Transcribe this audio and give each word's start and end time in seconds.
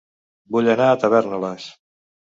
Vull 0.55 0.71
anar 0.75 0.87
a 0.93 0.97
Tavèrnoles 1.05 1.69